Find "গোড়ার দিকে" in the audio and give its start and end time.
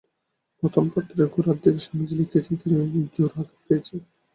1.33-1.81